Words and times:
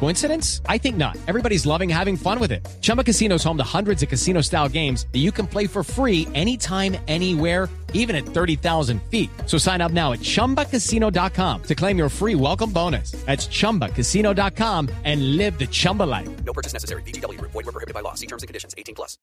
Coincidence? 0.00 0.60
I 0.68 0.76
think 0.78 0.96
not. 0.96 1.16
Everybody's 1.26 1.64
loving 1.64 1.88
having 1.88 2.16
fun 2.16 2.38
with 2.38 2.52
it. 2.52 2.66
Chumba 2.82 3.02
Casino 3.02 3.36
is 3.36 3.44
home 3.44 3.56
to 3.56 3.64
hundreds 3.64 4.02
of 4.02 4.10
casino 4.10 4.42
style 4.42 4.68
games 4.68 5.06
that 5.12 5.20
you 5.20 5.32
can 5.32 5.46
play 5.46 5.66
for 5.66 5.82
free 5.82 6.28
anytime, 6.34 6.96
anywhere, 7.08 7.70
even 7.94 8.14
at 8.14 8.26
30,000 8.26 9.00
feet. 9.10 9.30
So 9.46 9.56
sign 9.56 9.80
up 9.80 9.92
now 9.92 10.12
at 10.12 10.20
chumbacasino.com 10.20 11.62
to 11.62 11.74
claim 11.74 11.96
your 11.96 12.10
free 12.10 12.34
welcome 12.34 12.70
bonus. 12.70 13.12
That's 13.24 13.46
chumbacasino.com 13.46 14.90
and 15.04 15.36
live 15.38 15.58
the 15.58 15.66
Chumba 15.66 16.02
life. 16.02 16.28
No 16.44 16.52
purchase 16.52 16.74
necessary. 16.74 17.02
BGW. 17.02 17.40
Void 17.40 17.54
were 17.54 17.72
prohibited 17.72 17.94
by 17.94 18.00
law. 18.00 18.14
See 18.14 18.26
terms 18.26 18.42
and 18.42 18.48
conditions. 18.48 18.74
18 18.76 18.94
plus. 18.94 19.16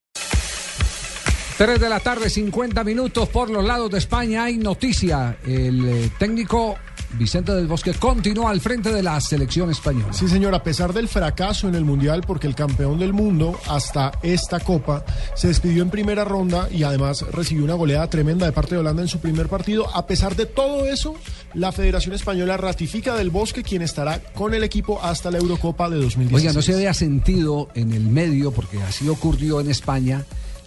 3 1.61 1.79
de 1.79 1.89
la 1.89 1.99
tarde, 1.99 2.27
50 2.27 2.83
minutos 2.83 3.29
por 3.29 3.51
los 3.51 3.63
lados 3.63 3.91
de 3.91 3.99
España. 3.99 4.45
Hay 4.45 4.57
noticia. 4.57 5.37
El 5.45 5.87
eh, 5.87 6.11
técnico 6.17 6.79
Vicente 7.13 7.53
del 7.53 7.67
Bosque 7.67 7.93
continúa 7.93 8.51
al 8.51 8.61
frente 8.61 8.91
de 8.91 9.03
la 9.03 9.19
selección 9.19 9.69
española. 9.69 10.13
Sí, 10.13 10.27
señor, 10.27 10.55
a 10.55 10.63
pesar 10.63 10.93
del 10.93 11.07
fracaso 11.07 11.67
en 11.67 11.75
el 11.75 11.85
Mundial, 11.85 12.23
porque 12.25 12.47
el 12.47 12.55
campeón 12.55 12.99
del 12.99 13.13
mundo 13.13 13.59
hasta 13.67 14.11
esta 14.23 14.59
Copa 14.59 15.03
se 15.35 15.47
despidió 15.49 15.83
en 15.83 15.89
primera 15.89 16.23
ronda 16.23 16.69
y 16.71 16.83
además 16.83 17.25
recibió 17.31 17.63
una 17.65 17.73
goleada 17.73 18.09
tremenda 18.09 18.45
de 18.45 18.51
parte 18.51 18.75
de 18.75 18.81
Holanda 18.81 19.01
en 19.01 19.07
su 19.07 19.19
primer 19.19 19.47
partido. 19.47 19.93
A 19.95 20.07
pesar 20.07 20.35
de 20.35 20.45
todo 20.45 20.85
eso, 20.85 21.15
la 21.53 21.71
Federación 21.71 22.15
Española 22.15 22.57
ratifica 22.57 23.15
del 23.15 23.29
Bosque 23.29 23.63
quien 23.63 23.81
estará 23.81 24.19
con 24.33 24.53
el 24.53 24.63
equipo 24.63 25.01
hasta 25.01 25.31
la 25.31 25.37
Eurocopa 25.37 25.89
de 25.89 25.97
2016. 25.97 26.33
Oiga, 26.33 26.53
no 26.53 26.61
se 26.61 26.73
había 26.73 26.93
sentido 26.93 27.69
en 27.75 27.91
el 27.93 28.03
medio, 28.03 28.51
porque 28.51 28.81
así 28.81 29.07
ocurrió 29.09 29.59
en 29.59 29.69
España, 29.69 30.25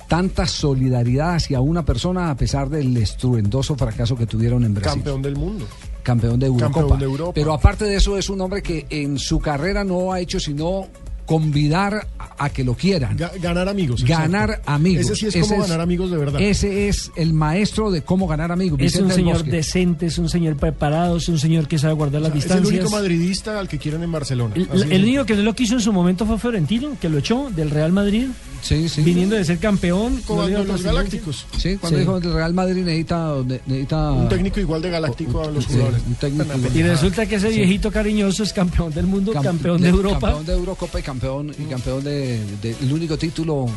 tanta 0.08 0.46
solidaridad 0.46 1.34
hacia 1.34 1.60
una 1.60 1.84
persona 1.84 2.30
a 2.30 2.36
pesar 2.36 2.68
del 2.68 2.96
estruendoso 2.96 3.76
fracaso 3.76 4.16
que 4.16 4.26
tuvieron 4.26 4.64
en 4.64 4.74
Brasil. 4.74 5.02
Campeón 5.02 5.22
del 5.22 5.36
mundo. 5.36 5.66
Campeón 6.04 6.38
de 6.38 6.46
Eurocopa. 6.46 6.78
Campeón 6.80 6.98
de 7.00 7.04
Europa. 7.06 7.32
Pero 7.34 7.52
aparte 7.52 7.84
de 7.84 7.96
eso 7.96 8.16
es 8.16 8.28
un 8.30 8.40
hombre 8.40 8.62
que 8.62 8.86
en 8.90 9.18
su 9.18 9.40
carrera 9.40 9.82
no 9.82 10.12
ha 10.12 10.20
hecho 10.20 10.38
sino 10.38 10.86
convidar 11.26 12.06
a, 12.38 12.50
que 12.50 12.62
lo 12.64 12.74
quieran. 12.74 13.16
Ga- 13.18 13.40
ganar 13.40 13.66
amigos. 13.66 14.04
Ganar 14.04 14.50
exacto. 14.50 14.70
amigos. 14.72 15.04
Ese 15.06 15.14
sí 15.30 15.38
es 15.38 15.48
como 15.48 15.62
ganar 15.62 15.80
amigos 15.80 16.10
de 16.10 16.18
verdad. 16.18 16.38
Ese 16.40 16.88
es 16.88 17.10
el 17.16 17.32
maestro 17.32 17.90
de 17.90 18.02
cómo 18.02 18.26
ganar 18.28 18.52
amigos. 18.52 18.78
Es 18.82 18.94
un 18.96 19.04
Vicente 19.08 19.14
señor 19.14 19.34
Bosque. 19.38 19.50
decente, 19.50 20.06
es 20.06 20.18
un 20.18 20.28
señor 20.28 20.56
preparado, 20.56 21.16
es 21.16 21.26
un 21.30 21.38
señor 21.38 21.66
que 21.66 21.78
sabe 21.78 21.94
guardar 21.94 22.20
las 22.20 22.28
es 22.30 22.34
el 22.36 22.40
distancias. 22.42 22.68
único 22.80 22.90
madridista 22.90 23.58
al 23.58 23.68
que 23.68 23.78
quieren 23.78 24.02
en 24.02 24.12
Barcelona. 24.12 24.54
El, 24.54 24.92
el 24.92 25.02
único 25.02 25.24
que 25.24 25.34
no 25.34 25.42
lo 25.42 25.54
quiso 25.54 25.72
en 25.74 25.80
su 25.80 25.94
momento 25.94 26.26
fue 26.26 26.38
Florentino, 26.38 26.90
que 27.00 27.08
lo 27.08 27.16
echó 27.16 27.48
del 27.56 27.70
Real 27.70 27.92
Madrid, 27.92 28.26
Sí, 28.64 28.88
sí. 28.88 29.02
viniendo 29.02 29.36
de 29.36 29.44
ser 29.44 29.58
campeón. 29.58 30.20
Como 30.26 30.48
no 30.48 30.64
los 30.64 30.82
galácticos. 30.82 31.46
Sí, 31.58 31.76
cuando 31.76 31.98
Sí. 31.98 32.04
dijo 32.04 32.18
que 32.20 32.26
el 32.28 32.32
Real 32.34 32.54
Madrid 32.54 32.82
necesita, 32.82 33.34
necesita 33.66 34.10
Un 34.12 34.28
técnico 34.28 34.58
igual 34.58 34.80
de 34.82 34.90
galáctico 34.90 35.42
a 35.44 35.50
los 35.50 35.66
jugadores. 35.66 36.00
un 36.06 36.14
técnico 36.14 36.44
igual. 36.56 36.76
Y 36.76 36.82
resulta 36.82 37.26
que 37.26 37.34
ese 37.36 37.50
viejito 37.50 37.90
cariñoso 37.92 38.42
es 38.42 38.52
campeón 38.54 38.92
del 38.92 39.06
mundo, 39.06 39.32
campeón 39.34 39.80
de 39.82 39.88
Europa. 39.90 40.20
Campeón 40.28 40.46
de 40.46 40.52
Eurocopa 40.54 40.98
y 40.98 41.02
campeón, 41.02 41.54
y 41.58 41.64
campeón 41.64 42.02
de, 42.02 42.40
de- 42.62 42.76
el 42.80 42.92
único 42.92 43.18
título 43.18 43.66
eh, 43.66 43.70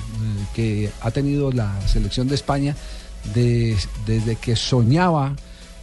que 0.56 0.90
ha 1.02 1.12
tenido 1.12 1.52
la 1.52 1.80
selección 1.88 2.28
de 2.30 2.36
España 2.36 2.76
de- 3.36 3.76
desde 4.06 4.38
que 4.38 4.56
soñaba 4.56 5.36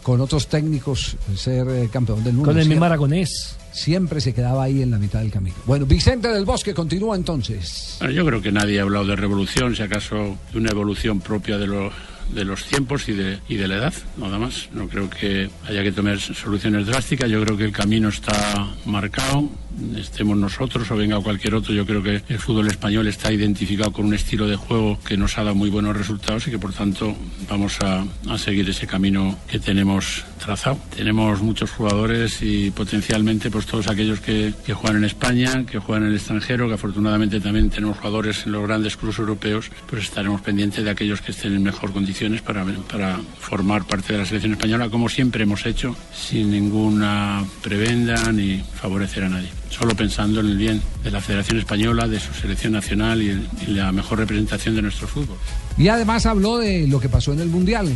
con 0.05 0.20
otros 0.20 0.47
técnicos 0.47 1.16
ser 1.34 1.66
eh, 1.69 1.88
campeón 1.92 2.22
del 2.22 2.34
mundo. 2.34 2.50
Con 2.50 2.58
el 2.60 2.69
mismo 2.69 2.74
siempre, 2.84 2.86
aragonés. 2.86 3.56
siempre 3.72 4.20
se 4.20 4.33
quedaba 4.33 4.62
ahí 4.62 4.83
en 4.83 4.91
la 4.92 4.98
mitad 4.98 5.19
del 5.20 5.33
camino. 5.33 5.56
Bueno, 5.66 5.86
Vicente 5.86 6.28
del 6.28 6.44
Bosque 6.44 6.72
continúa 6.74 7.16
entonces. 7.16 7.96
Bueno, 7.98 8.12
yo 8.14 8.24
creo 8.24 8.41
que 8.41 8.52
nadie 8.52 8.78
ha 8.78 8.83
hablado 8.83 9.06
de 9.06 9.16
revolución, 9.16 9.74
si 9.74 9.83
acaso 9.83 10.36
de 10.52 10.58
una 10.58 10.70
evolución 10.70 11.20
propia 11.20 11.56
de, 11.58 11.66
lo- 11.66 11.91
de 12.34 12.44
los 12.44 12.64
tiempos 12.66 13.08
y 13.08 13.12
de, 13.12 13.38
y 13.48 13.56
de 13.56 13.66
la 13.66 13.77
edad, 13.77 13.94
nada 14.19 14.38
más. 14.38 14.69
No 14.72 14.88
creo 14.88 15.08
que 15.11 15.48
haya 15.69 15.83
que 15.83 15.91
tomar 15.92 16.20
soluciones 16.20 16.86
drásticas, 16.86 17.30
yo 17.30 17.42
creo 17.42 17.57
que 17.57 17.64
el 17.64 17.73
camino 17.73 18.11
está 18.11 18.74
marcado, 18.84 19.48
estemos 19.96 20.36
nosotros 20.36 20.90
o 20.90 20.96
venga 20.96 21.20
cualquier 21.20 21.55
otro, 21.55 21.74
yo 21.74 21.86
creo 21.86 22.02
que 22.02 22.23
el 22.29 22.39
fútbol 22.39 22.67
español 22.68 23.07
está 23.07 23.33
identificado 23.33 23.92
con 23.92 24.07
un 24.07 24.14
estilo 24.14 24.46
de 24.46 24.57
juego 24.57 24.98
que 25.07 25.17
nos 25.17 25.39
ha 25.39 25.45
dado 25.45 25.55
muy 25.55 25.70
buenos 25.70 25.96
resultados 25.96 26.46
y 26.46 26.51
que 26.51 26.58
por 26.58 26.73
tanto 26.73 27.17
vamos 27.48 27.80
a, 27.80 28.05
a 28.29 28.39
seguir 28.39 28.68
ese 28.68 28.86
camino 28.86 29.39
que 29.48 29.58
tenemos 29.58 30.24
trazado. 30.45 30.79
Tenemos 30.95 31.42
muchos 31.42 31.70
jugadores 31.70 32.42
y 32.42 32.70
potencialmente 32.70 33.51
pues 33.51 33.67
todos 33.67 33.89
aquellos 33.89 34.20
que, 34.20 34.52
que 34.64 34.74
juegan 34.74 34.98
en 34.98 35.05
España, 35.05 35.64
que 35.67 35.79
juegan 35.79 36.05
en 36.05 36.11
el 36.11 36.17
extranjero, 36.17 36.68
que 36.68 36.74
afortunadamente 36.74 37.40
también 37.40 37.70
tenemos 37.70 37.98
jugadores 37.98 38.46
en 38.46 38.52
los 38.52 38.63
grandes 38.63 38.96
clubes 38.96 39.18
europeos, 39.18 39.70
pues 39.89 40.05
estaremos 40.05 40.40
pendientes 40.40 40.84
de 40.84 40.90
aquellos 40.90 41.20
que 41.20 41.33
estén 41.33 41.55
en 41.55 41.63
mejor 41.63 41.92
condiciones 41.92 42.42
para, 42.42 42.64
para 42.64 43.18
formar 43.39 43.86
parte 43.86 44.13
de 44.13 44.20
la 44.20 44.27
selección 44.27 44.52
española, 44.52 44.89
como 44.89 45.08
siempre 45.08 45.45
hemos 45.45 45.67
hecho, 45.67 45.96
sin 46.14 46.51
ninguna 46.51 47.45
prebenda 47.63 48.33
ni 48.33 48.63
favorecer 48.80 49.24
a 49.24 49.29
nadie. 49.29 49.64
Solo 49.77 49.95
pensando 49.96 50.39
en 50.40 50.46
el 50.46 50.57
bien 50.57 50.80
de 51.02 51.11
la 51.11 51.20
Federación 51.20 51.58
Española, 51.58 52.07
de 52.07 52.20
su 52.20 52.33
selección 52.33 52.73
nacional 52.74 53.20
y, 53.20 53.30
el- 53.30 53.48
y 53.67 53.70
la 53.73 53.90
mejor 53.92 54.18
representación 54.20 54.77
de 54.77 54.83
nuestro 54.83 55.08
fútbol. 55.08 55.36
Y 55.77 55.89
además 55.89 56.27
habló 56.27 56.58
de 56.58 56.86
lo 56.86 57.01
que 57.01 57.08
pasó 57.08 57.33
en 57.33 57.40
el 57.40 57.48
Mundial. 57.48 57.89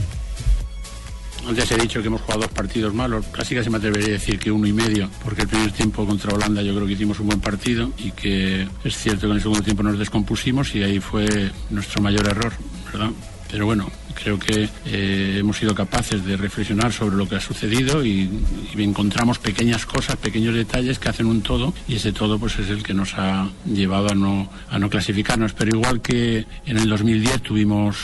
Antes 1.48 1.70
he 1.70 1.78
dicho 1.78 2.00
que 2.02 2.08
hemos 2.08 2.20
jugado 2.22 2.40
dos 2.42 2.50
partidos 2.50 2.92
malos, 2.92 3.24
casi 3.32 3.54
casi 3.54 3.70
me 3.70 3.78
atrevería 3.78 4.08
a 4.08 4.12
decir 4.12 4.38
que 4.38 4.50
uno 4.50 4.66
y 4.66 4.72
medio, 4.72 5.08
porque 5.24 5.42
el 5.42 5.48
primer 5.48 5.70
tiempo 5.70 6.04
contra 6.04 6.34
Holanda 6.34 6.60
yo 6.62 6.74
creo 6.74 6.86
que 6.86 6.92
hicimos 6.94 7.20
un 7.20 7.28
buen 7.28 7.40
partido 7.40 7.90
y 7.96 8.10
que 8.10 8.66
es 8.84 8.96
cierto 8.96 9.20
que 9.22 9.26
en 9.28 9.32
el 9.36 9.40
segundo 9.40 9.62
tiempo 9.62 9.82
nos 9.82 9.98
descompusimos 9.98 10.74
y 10.74 10.82
ahí 10.82 10.98
fue 11.00 11.50
nuestro 11.70 12.02
mayor 12.02 12.26
error, 12.28 12.52
¿verdad? 12.92 13.10
Pero 13.50 13.66
bueno, 13.66 13.90
creo 14.14 14.38
que 14.38 14.68
eh, 14.84 15.36
hemos 15.38 15.56
sido 15.56 15.74
capaces 15.74 16.24
de 16.24 16.36
reflexionar 16.36 16.92
sobre 16.92 17.16
lo 17.16 17.28
que 17.28 17.36
ha 17.36 17.40
sucedido 17.40 18.04
y, 18.04 18.28
y 18.76 18.82
encontramos 18.82 19.38
pequeñas 19.38 19.86
cosas, 19.86 20.16
pequeños 20.16 20.54
detalles 20.54 20.98
que 20.98 21.08
hacen 21.08 21.26
un 21.26 21.40
todo 21.40 21.72
y 21.86 21.96
ese 21.96 22.12
todo 22.12 22.38
pues 22.38 22.58
es 22.58 22.68
el 22.68 22.82
que 22.82 22.94
nos 22.94 23.14
ha 23.14 23.48
llevado 23.64 24.10
a 24.10 24.14
no, 24.14 24.50
a 24.68 24.78
no 24.78 24.90
clasificarnos. 24.90 25.54
Pero 25.54 25.76
igual 25.76 26.02
que 26.02 26.46
en 26.66 26.76
el 26.76 26.88
2010 26.88 27.42
tuvimos 27.42 27.96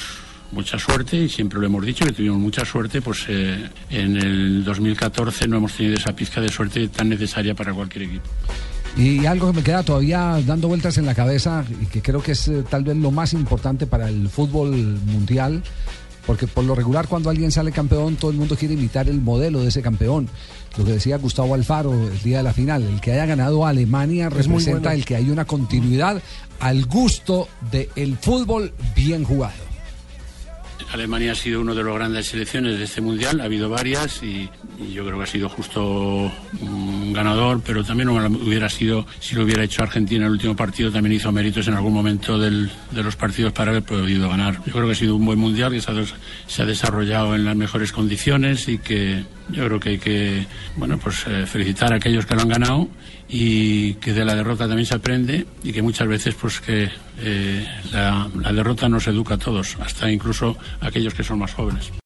mucha 0.54 0.78
suerte 0.78 1.16
y 1.16 1.28
siempre 1.28 1.58
lo 1.60 1.66
hemos 1.66 1.84
dicho 1.84 2.06
que 2.06 2.12
tuvimos 2.12 2.38
mucha 2.38 2.64
suerte, 2.64 3.02
pues 3.02 3.24
eh, 3.28 3.68
en 3.90 4.16
el 4.16 4.64
2014 4.64 5.48
no 5.48 5.56
hemos 5.58 5.74
tenido 5.74 5.96
esa 5.96 6.14
pizca 6.14 6.40
de 6.40 6.48
suerte 6.48 6.88
tan 6.88 7.08
necesaria 7.08 7.54
para 7.54 7.74
cualquier 7.74 8.04
equipo. 8.04 8.28
Y 8.96 9.26
algo 9.26 9.50
que 9.50 9.56
me 9.56 9.62
queda 9.64 9.82
todavía 9.82 10.40
dando 10.46 10.68
vueltas 10.68 10.98
en 10.98 11.06
la 11.06 11.14
cabeza 11.14 11.64
y 11.82 11.86
que 11.86 12.00
creo 12.00 12.22
que 12.22 12.32
es 12.32 12.46
eh, 12.46 12.62
tal 12.68 12.84
vez 12.84 12.96
lo 12.96 13.10
más 13.10 13.32
importante 13.32 13.86
para 13.86 14.08
el 14.08 14.28
fútbol 14.28 14.70
mundial, 15.06 15.64
porque 16.26 16.46
por 16.46 16.64
lo 16.64 16.76
regular 16.76 17.08
cuando 17.08 17.28
alguien 17.28 17.50
sale 17.50 17.72
campeón 17.72 18.14
todo 18.16 18.30
el 18.30 18.36
mundo 18.36 18.56
quiere 18.56 18.74
imitar 18.74 19.08
el 19.08 19.20
modelo 19.20 19.60
de 19.62 19.68
ese 19.68 19.82
campeón. 19.82 20.28
Lo 20.78 20.84
que 20.84 20.92
decía 20.92 21.18
Gustavo 21.18 21.54
Alfaro 21.54 21.92
el 21.92 22.22
día 22.22 22.38
de 22.38 22.42
la 22.44 22.52
final, 22.52 22.84
el 22.84 23.00
que 23.00 23.12
haya 23.12 23.26
ganado 23.26 23.66
a 23.66 23.70
Alemania 23.70 24.28
Es 24.28 24.32
representa 24.32 24.90
bueno. 24.90 24.90
el 24.92 25.04
que 25.04 25.16
hay 25.16 25.28
una 25.28 25.44
continuidad 25.44 26.22
al 26.60 26.84
gusto 26.86 27.48
del 27.72 28.16
fútbol 28.16 28.72
bien 28.94 29.24
jugado. 29.24 29.63
Alemania 30.94 31.32
ha 31.32 31.34
sido 31.34 31.60
uno 31.60 31.74
de 31.74 31.82
los 31.82 31.92
grandes 31.94 32.28
selecciones 32.28 32.78
de 32.78 32.84
este 32.84 33.00
mundial, 33.00 33.40
ha 33.40 33.44
habido 33.44 33.68
varias 33.68 34.22
y, 34.22 34.48
yo 34.92 35.04
creo 35.04 35.18
que 35.18 35.24
ha 35.24 35.26
sido 35.26 35.48
justo 35.48 36.30
un 36.60 37.12
ganador, 37.12 37.60
pero 37.66 37.82
también 37.82 38.08
hubiera 38.10 38.68
sido, 38.68 39.04
si 39.18 39.34
lo 39.34 39.42
hubiera 39.42 39.64
hecho 39.64 39.82
Argentina 39.82 40.20
en 40.22 40.26
el 40.26 40.32
último 40.32 40.54
partido, 40.54 40.92
también 40.92 41.16
hizo 41.16 41.32
méritos 41.32 41.66
en 41.66 41.74
algún 41.74 41.92
momento 41.92 42.38
del- 42.38 42.70
de 42.92 43.02
los 43.02 43.16
partidos 43.16 43.52
para 43.52 43.72
haber 43.72 43.82
podido 43.82 44.28
ganar. 44.28 44.60
Yo 44.66 44.72
creo 44.72 44.86
que 44.86 44.92
ha 44.92 44.96
sido 44.96 45.16
un 45.16 45.24
buen 45.26 45.38
mundial 45.38 45.72
que 45.72 45.80
se 45.80 45.90
ha, 45.90 45.94
se 46.46 46.62
ha 46.62 46.64
desarrollado 46.66 47.34
en 47.34 47.44
las 47.44 47.56
mejores 47.56 47.90
condiciones 47.92 48.68
y 48.68 48.78
que 48.78 49.24
yo 49.50 49.66
creo 49.66 49.78
que 49.80 49.88
hay 49.90 49.98
que 49.98 50.46
bueno 50.76 50.98
pues 50.98 51.24
eh, 51.26 51.44
felicitar 51.46 51.92
a 51.92 51.96
aquellos 51.96 52.24
que 52.24 52.34
lo 52.34 52.40
han 52.42 52.48
ganado 52.48 52.88
y 53.28 53.94
que 53.94 54.12
de 54.14 54.24
la 54.24 54.34
derrota 54.34 54.66
también 54.66 54.86
se 54.86 54.94
aprende 54.94 55.46
y 55.62 55.72
que 55.72 55.82
muchas 55.82 56.08
veces 56.08 56.34
pues 56.34 56.60
que 56.60 56.88
eh, 57.18 57.66
la, 57.92 58.28
la 58.40 58.52
derrota 58.52 58.88
nos 58.88 59.06
educa 59.06 59.34
a 59.34 59.38
todos, 59.38 59.76
hasta 59.80 60.10
incluso 60.10 60.56
aquellos 60.84 61.14
que 61.14 61.24
son 61.24 61.38
más 61.38 61.54
jóvenes. 61.54 61.94